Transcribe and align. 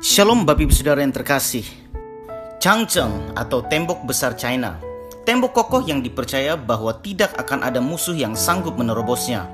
Shalom 0.00 0.48
Bapak 0.48 0.64
Ibu 0.64 0.72
Saudara 0.72 1.04
yang 1.04 1.12
terkasih. 1.12 1.60
Changcheng 2.56 3.36
atau 3.36 3.60
tembok 3.60 4.08
besar 4.08 4.32
China. 4.32 4.80
Tembok 5.28 5.52
kokoh 5.52 5.84
yang 5.84 6.00
dipercaya 6.00 6.56
bahwa 6.56 6.96
tidak 7.04 7.36
akan 7.36 7.60
ada 7.60 7.84
musuh 7.84 8.16
yang 8.16 8.32
sanggup 8.32 8.80
menerobosnya. 8.80 9.44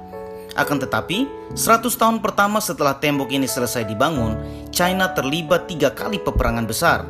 Akan 0.55 0.79
tetapi, 0.79 1.27
100 1.59 1.91
tahun 1.99 2.23
pertama 2.23 2.63
setelah 2.63 2.95
tembok 2.95 3.35
ini 3.35 3.51
selesai 3.51 3.91
dibangun, 3.91 4.39
China 4.71 5.11
terlibat 5.11 5.67
tiga 5.67 5.91
kali 5.91 6.23
peperangan 6.23 6.71
besar. 6.71 7.03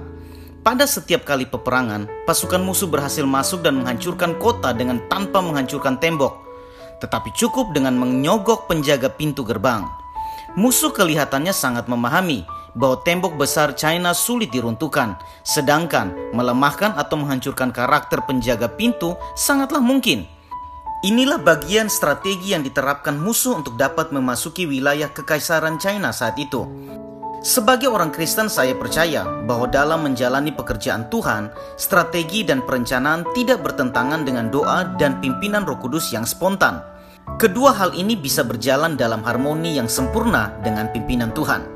Pada 0.65 0.89
setiap 0.89 1.29
kali 1.29 1.45
peperangan, 1.45 2.09
pasukan 2.25 2.65
musuh 2.65 2.89
berhasil 2.89 3.29
masuk 3.29 3.61
dan 3.61 3.77
menghancurkan 3.85 4.41
kota 4.41 4.73
dengan 4.73 5.05
tanpa 5.13 5.45
menghancurkan 5.45 6.01
tembok, 6.01 6.41
tetapi 7.05 7.37
cukup 7.37 7.77
dengan 7.77 8.01
menyogok 8.01 8.65
penjaga 8.65 9.13
pintu 9.13 9.45
gerbang. 9.45 10.06
Musuh 10.57 10.89
kelihatannya 10.89 11.53
sangat 11.53 11.85
memahami 11.85 12.49
bahwa 12.73 13.01
tembok 13.05 13.37
besar 13.37 13.77
China 13.77 14.17
sulit 14.17 14.49
diruntuhkan, 14.49 15.21
sedangkan 15.45 16.33
melemahkan 16.33 16.97
atau 16.97 17.21
menghancurkan 17.21 17.73
karakter 17.73 18.25
penjaga 18.25 18.69
pintu 18.73 19.17
sangatlah 19.37 19.85
mungkin. 19.85 20.25
Inilah 21.05 21.37
bagian 21.37 21.93
strategi 21.93 22.57
yang 22.57 22.65
diterapkan 22.65 23.21
musuh 23.21 23.61
untuk 23.61 23.77
dapat 23.77 24.17
memasuki 24.17 24.65
wilayah 24.65 25.13
kekaisaran 25.13 25.77
China 25.77 26.09
saat 26.09 26.41
itu. 26.41 26.65
Sebagai 27.45 27.93
orang 27.93 28.11
Kristen, 28.11 28.49
saya 28.49 28.73
percaya 28.75 29.23
bahwa 29.45 29.69
dalam 29.69 30.09
menjalani 30.09 30.51
pekerjaan 30.57 31.07
Tuhan, 31.13 31.53
strategi 31.77 32.43
dan 32.43 32.65
perencanaan 32.65 33.29
tidak 33.37 33.61
bertentangan 33.61 34.25
dengan 34.25 34.49
doa 34.49 34.89
dan 34.97 35.21
pimpinan 35.21 35.63
Roh 35.69 35.79
Kudus 35.79 36.11
yang 36.17 36.25
spontan. 36.25 36.96
Kedua 37.35 37.75
hal 37.75 37.91
ini 37.99 38.15
bisa 38.15 38.47
berjalan 38.47 38.95
dalam 38.95 39.27
harmoni 39.27 39.75
yang 39.75 39.91
sempurna 39.91 40.55
dengan 40.63 40.87
pimpinan 40.95 41.35
Tuhan. 41.35 41.67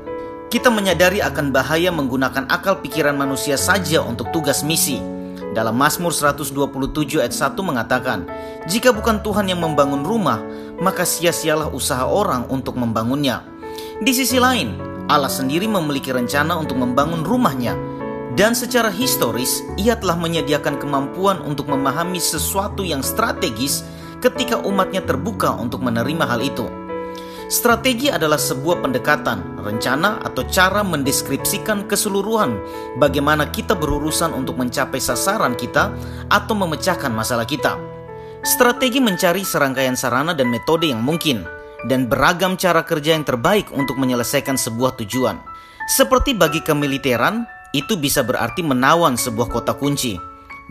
Kita 0.47 0.71
menyadari 0.71 1.19
akan 1.19 1.51
bahaya 1.51 1.91
menggunakan 1.91 2.47
akal 2.47 2.79
pikiran 2.79 3.19
manusia 3.19 3.59
saja 3.59 3.99
untuk 3.99 4.31
tugas 4.31 4.63
misi. 4.63 5.03
Dalam 5.51 5.75
Mazmur 5.75 6.15
127 6.15 7.19
ayat 7.19 7.35
1 7.35 7.67
mengatakan, 7.67 8.23
"Jika 8.71 8.95
bukan 8.95 9.19
Tuhan 9.19 9.51
yang 9.51 9.59
membangun 9.59 10.07
rumah, 10.07 10.39
maka 10.79 11.03
sia-sialah 11.03 11.67
usaha 11.75 12.07
orang 12.07 12.47
untuk 12.47 12.79
membangunnya." 12.79 13.43
Di 13.99 14.15
sisi 14.15 14.39
lain, 14.39 14.79
Allah 15.11 15.29
sendiri 15.29 15.67
memiliki 15.67 16.15
rencana 16.15 16.55
untuk 16.55 16.79
membangun 16.79 17.27
rumahnya. 17.27 17.75
Dan 18.39 18.55
secara 18.55 18.87
historis, 18.87 19.59
ia 19.75 19.99
telah 19.99 20.15
menyediakan 20.15 20.79
kemampuan 20.79 21.43
untuk 21.43 21.67
memahami 21.67 22.23
sesuatu 22.23 22.87
yang 22.87 23.03
strategis 23.03 23.83
ketika 24.21 24.61
umatnya 24.61 25.01
terbuka 25.01 25.51
untuk 25.57 25.81
menerima 25.81 26.23
hal 26.29 26.39
itu. 26.39 26.69
Strategi 27.51 28.07
adalah 28.07 28.39
sebuah 28.39 28.79
pendekatan, 28.79 29.59
rencana, 29.59 30.23
atau 30.23 30.47
cara 30.47 30.87
mendeskripsikan 30.87 31.83
keseluruhan 31.83 32.55
bagaimana 32.95 33.51
kita 33.51 33.75
berurusan 33.75 34.31
untuk 34.31 34.55
mencapai 34.55 35.03
sasaran 35.03 35.59
kita 35.59 35.91
atau 36.31 36.55
memecahkan 36.55 37.11
masalah 37.11 37.43
kita. 37.43 37.75
Strategi 38.47 39.03
mencari 39.03 39.43
serangkaian 39.43 39.99
sarana 39.99 40.31
dan 40.31 40.47
metode 40.47 40.87
yang 40.87 41.03
mungkin, 41.03 41.43
dan 41.91 42.07
beragam 42.07 42.55
cara 42.55 42.87
kerja 42.87 43.19
yang 43.19 43.27
terbaik 43.27 43.67
untuk 43.75 43.99
menyelesaikan 43.99 44.55
sebuah 44.55 44.95
tujuan. 45.03 45.35
Seperti 45.91 46.31
bagi 46.31 46.63
kemiliteran, 46.63 47.43
itu 47.75 47.99
bisa 47.99 48.23
berarti 48.23 48.63
menawan 48.63 49.19
sebuah 49.19 49.51
kota 49.51 49.75
kunci. 49.75 50.15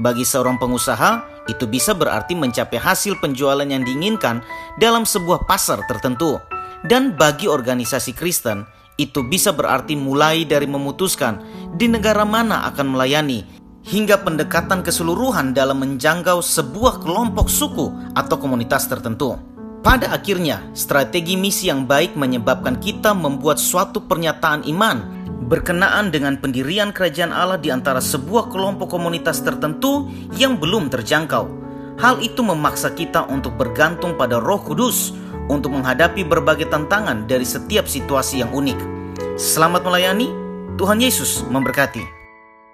Bagi 0.00 0.24
seorang 0.24 0.56
pengusaha, 0.56 1.39
itu 1.48 1.64
bisa 1.64 1.96
berarti 1.96 2.36
mencapai 2.36 2.76
hasil 2.76 3.16
penjualan 3.22 3.64
yang 3.64 3.86
diinginkan 3.86 4.44
dalam 4.76 5.08
sebuah 5.08 5.48
pasar 5.48 5.84
tertentu. 5.88 6.36
Dan 6.80 7.12
bagi 7.16 7.44
organisasi 7.44 8.16
Kristen, 8.16 8.64
itu 8.96 9.24
bisa 9.24 9.52
berarti 9.52 9.96
mulai 9.96 10.44
dari 10.44 10.68
memutuskan 10.68 11.40
di 11.76 11.88
negara 11.88 12.24
mana 12.28 12.68
akan 12.68 12.96
melayani 12.96 13.60
hingga 13.84 14.20
pendekatan 14.20 14.84
keseluruhan 14.84 15.56
dalam 15.56 15.80
menjangkau 15.80 16.44
sebuah 16.44 17.00
kelompok 17.00 17.48
suku 17.48 18.12
atau 18.12 18.36
komunitas 18.36 18.84
tertentu. 18.88 19.40
Pada 19.80 20.12
akhirnya, 20.12 20.60
strategi 20.76 21.40
misi 21.40 21.72
yang 21.72 21.88
baik 21.88 22.12
menyebabkan 22.12 22.76
kita 22.76 23.16
membuat 23.16 23.56
suatu 23.56 24.04
pernyataan 24.04 24.68
iman 24.68 25.19
berkenaan 25.50 26.14
dengan 26.14 26.38
pendirian 26.38 26.94
kerajaan 26.94 27.34
Allah 27.34 27.58
di 27.58 27.74
antara 27.74 27.98
sebuah 27.98 28.54
kelompok 28.54 28.86
komunitas 28.86 29.42
tertentu 29.42 30.06
yang 30.38 30.54
belum 30.54 30.86
terjangkau. 30.86 31.50
Hal 31.98 32.22
itu 32.22 32.40
memaksa 32.46 32.94
kita 32.94 33.26
untuk 33.26 33.58
bergantung 33.58 34.14
pada 34.14 34.38
Roh 34.38 34.62
Kudus 34.62 35.10
untuk 35.50 35.74
menghadapi 35.74 36.22
berbagai 36.22 36.70
tantangan 36.70 37.26
dari 37.26 37.42
setiap 37.42 37.90
situasi 37.90 38.46
yang 38.46 38.54
unik. 38.54 38.78
Selamat 39.34 39.82
melayani, 39.82 40.30
Tuhan 40.78 41.02
Yesus 41.02 41.42
memberkati. 41.50 42.19